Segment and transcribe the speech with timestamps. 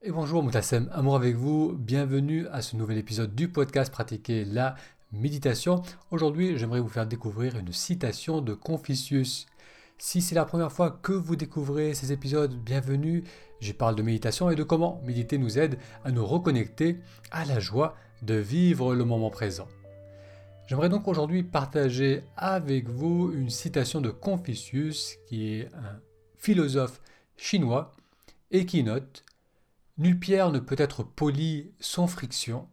[0.00, 4.76] Et bonjour Moutassem, amour avec vous, bienvenue à ce nouvel épisode du podcast Pratiquer la
[5.10, 5.82] méditation.
[6.12, 9.46] Aujourd'hui j'aimerais vous faire découvrir une citation de Confucius.
[9.98, 13.24] Si c'est la première fois que vous découvrez ces épisodes, bienvenue.
[13.58, 17.00] J'y parle de méditation et de comment méditer nous aide à nous reconnecter
[17.32, 19.66] à la joie de vivre le moment présent.
[20.68, 25.98] J'aimerais donc aujourd'hui partager avec vous une citation de Confucius qui est un
[26.36, 27.00] philosophe
[27.36, 27.96] chinois
[28.52, 29.24] et qui note
[29.98, 32.68] Nulle pierre ne peut être polie sans friction,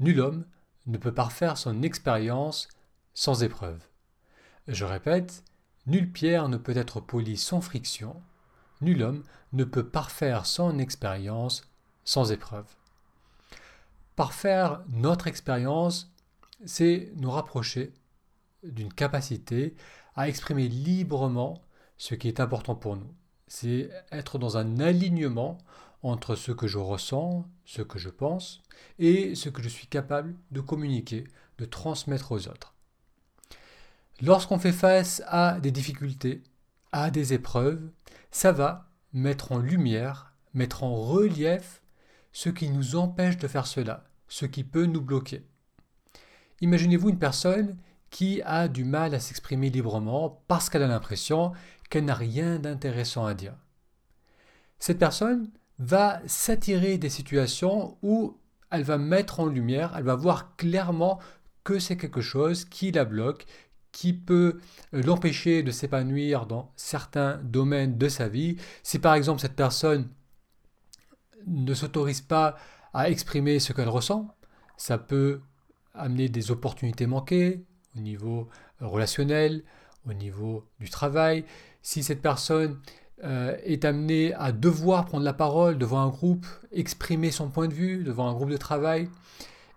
[0.00, 0.44] nul homme
[0.86, 2.68] ne peut parfaire son expérience
[3.14, 3.80] sans épreuve.
[4.66, 5.44] Je répète,
[5.86, 8.20] nulle pierre ne peut être polie sans friction,
[8.80, 11.70] nul homme ne peut parfaire son expérience
[12.04, 12.66] sans épreuve.
[14.16, 16.12] Parfaire notre expérience,
[16.64, 17.94] c'est nous rapprocher
[18.64, 19.76] d'une capacité
[20.16, 21.62] à exprimer librement
[21.96, 23.14] ce qui est important pour nous.
[23.46, 25.58] C'est être dans un alignement
[26.02, 28.62] entre ce que je ressens, ce que je pense,
[28.98, 31.24] et ce que je suis capable de communiquer,
[31.58, 32.74] de transmettre aux autres.
[34.22, 36.42] Lorsqu'on fait face à des difficultés,
[36.92, 37.90] à des épreuves,
[38.30, 41.82] ça va mettre en lumière, mettre en relief
[42.32, 45.44] ce qui nous empêche de faire cela, ce qui peut nous bloquer.
[46.60, 47.76] Imaginez-vous une personne
[48.10, 51.52] qui a du mal à s'exprimer librement parce qu'elle a l'impression
[51.88, 53.54] qu'elle n'a rien d'intéressant à dire.
[54.78, 58.38] Cette personne, va s'attirer des situations où
[58.70, 61.18] elle va mettre en lumière, elle va voir clairement
[61.64, 63.46] que c'est quelque chose qui la bloque,
[63.90, 64.60] qui peut
[64.94, 68.56] euh, l'empêcher de s'épanouir dans certains domaines de sa vie.
[68.82, 70.08] Si par exemple cette personne
[71.46, 72.56] ne s'autorise pas
[72.92, 74.36] à exprimer ce qu'elle ressent,
[74.76, 75.40] ça peut
[75.94, 77.64] amener des opportunités manquées
[77.96, 78.48] au niveau
[78.80, 79.64] relationnel,
[80.06, 81.44] au niveau du travail.
[81.82, 82.78] Si cette personne
[83.24, 87.74] euh, est amené à devoir prendre la parole devant un groupe, exprimer son point de
[87.74, 89.08] vue devant un groupe de travail,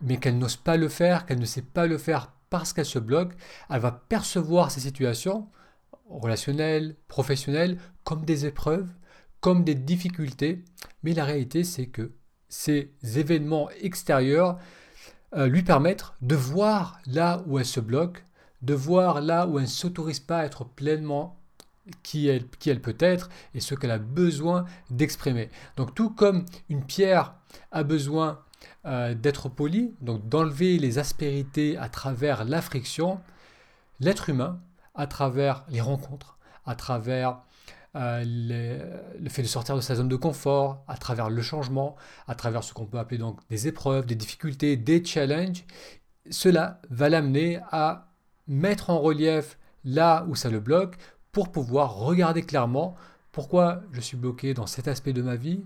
[0.00, 2.98] mais qu'elle n'ose pas le faire, qu'elle ne sait pas le faire parce qu'elle se
[2.98, 3.32] bloque,
[3.70, 5.48] elle va percevoir ces situations
[6.08, 8.88] relationnelles, professionnelles, comme des épreuves,
[9.40, 10.64] comme des difficultés,
[11.02, 12.12] mais la réalité c'est que
[12.48, 14.58] ces événements extérieurs
[15.34, 18.22] euh, lui permettent de voir là où elle se bloque,
[18.60, 21.41] de voir là où elle ne s'autorise pas à être pleinement
[22.02, 25.50] qui elle, peut être et ce qu'elle a besoin d'exprimer.
[25.76, 27.34] Donc tout comme une pierre
[27.70, 28.40] a besoin
[28.86, 33.20] euh, d'être polie, donc d'enlever les aspérités à travers la friction,
[34.00, 34.60] l'être humain,
[34.94, 37.40] à travers les rencontres, à travers
[37.94, 38.24] euh,
[39.20, 42.64] le fait de sortir de sa zone de confort, à travers le changement, à travers
[42.64, 45.64] ce qu'on peut appeler donc des épreuves, des difficultés, des challenges,
[46.30, 48.08] cela va l'amener à
[48.46, 50.96] mettre en relief là où ça le bloque
[51.32, 52.94] pour pouvoir regarder clairement
[53.32, 55.64] pourquoi je suis bloqué dans cet aspect de ma vie,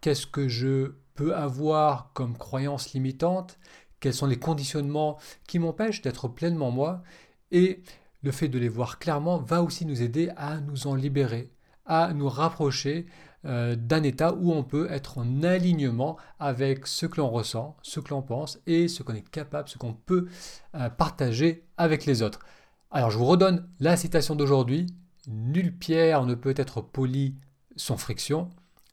[0.00, 3.58] qu'est-ce que je peux avoir comme croyance limitante,
[4.00, 7.02] quels sont les conditionnements qui m'empêchent d'être pleinement moi,
[7.52, 7.82] et
[8.22, 11.52] le fait de les voir clairement va aussi nous aider à nous en libérer,
[11.84, 13.04] à nous rapprocher
[13.44, 18.00] euh, d'un état où on peut être en alignement avec ce que l'on ressent, ce
[18.00, 20.28] que l'on pense et ce qu'on est capable, ce qu'on peut
[20.74, 22.40] euh, partager avec les autres.
[22.96, 24.86] Alors je vous redonne la citation d'aujourd'hui.
[25.26, 27.34] Nulle pierre ne peut être polie
[27.74, 28.50] sans friction,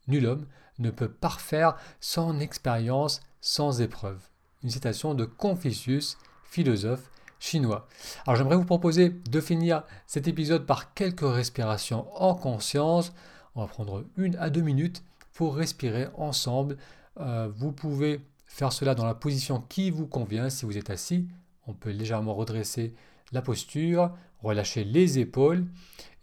[0.08, 0.46] nul homme
[0.80, 4.18] ne peut parfaire sans expérience, sans épreuve.
[4.64, 7.86] Une citation de Confucius, philosophe chinois.
[8.26, 13.12] Alors j'aimerais vous proposer de finir cet épisode par quelques respirations en conscience.
[13.54, 16.76] On va prendre une à deux minutes pour respirer ensemble.
[17.20, 20.50] Euh, vous pouvez faire cela dans la position qui vous convient.
[20.50, 21.28] Si vous êtes assis,
[21.68, 22.96] on peut légèrement redresser
[23.32, 24.12] la posture,
[24.42, 25.66] relâchez les épaules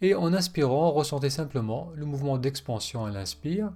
[0.00, 3.72] et en inspirant, ressentez simplement le mouvement d'expansion à l'inspire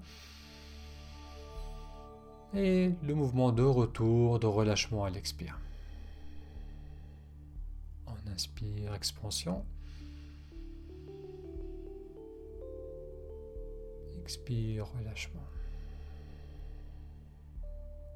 [2.54, 5.58] et le mouvement de retour, de relâchement à l'expire.
[8.06, 9.64] On inspire, expansion.
[14.22, 15.42] Expire, relâchement.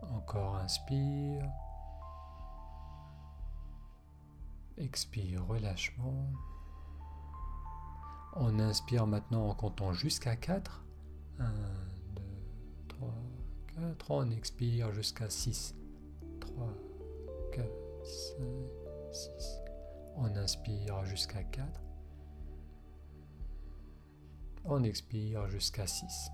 [0.03, 1.44] Encore inspire.
[4.80, 6.32] Expire, relâchement.
[8.36, 10.84] On inspire maintenant en comptant jusqu'à 4.
[11.40, 11.52] 1,
[12.14, 12.22] 2,
[12.86, 13.14] 3,
[13.75, 14.10] 4.
[14.10, 15.75] On expire jusqu'à 6.
[16.38, 16.69] 3,
[17.52, 17.66] 4,
[18.04, 18.44] 5,
[19.12, 19.62] 6.
[20.14, 21.80] On inspire jusqu'à 4.
[24.64, 26.30] On expire jusqu'à 6.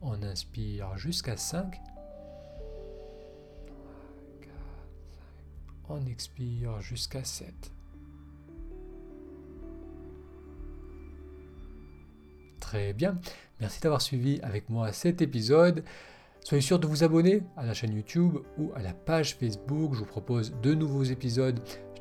[0.00, 1.80] On inspire jusqu'à 5.
[5.88, 7.52] On expire jusqu'à 7.
[12.60, 13.18] Très bien.
[13.60, 15.84] Merci d'avoir suivi avec moi cet épisode.
[16.40, 19.94] Soyez sûr de vous abonner à la chaîne YouTube ou à la page Facebook.
[19.94, 21.60] Je vous propose de nouveaux épisodes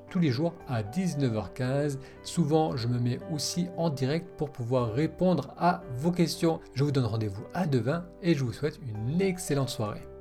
[0.09, 1.97] tous les jours à 19h15.
[2.24, 6.59] Souvent, je me mets aussi en direct pour pouvoir répondre à vos questions.
[6.75, 10.12] Je vous donne rendez-vous à demain et je vous souhaite une excellente soirée.